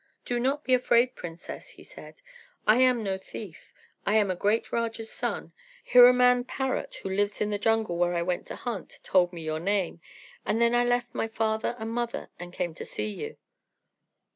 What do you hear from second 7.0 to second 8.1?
who lives in the jungle